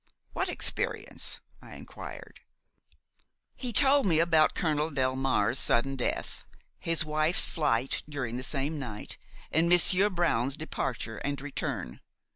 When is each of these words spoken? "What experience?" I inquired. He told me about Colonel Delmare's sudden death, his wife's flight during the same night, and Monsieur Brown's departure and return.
"What 0.33 0.49
experience?" 0.49 1.41
I 1.61 1.75
inquired. 1.75 2.39
He 3.55 3.71
told 3.71 4.07
me 4.07 4.17
about 4.17 4.55
Colonel 4.55 4.89
Delmare's 4.89 5.59
sudden 5.59 5.95
death, 5.95 6.43
his 6.79 7.05
wife's 7.05 7.45
flight 7.45 8.01
during 8.09 8.35
the 8.35 8.41
same 8.41 8.79
night, 8.79 9.19
and 9.51 9.69
Monsieur 9.69 10.09
Brown's 10.09 10.57
departure 10.57 11.17
and 11.17 11.39
return. 11.39 11.99